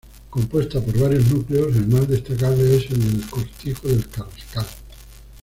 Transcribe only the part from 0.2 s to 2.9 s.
Compuesta por varios núcleos, el más destacable es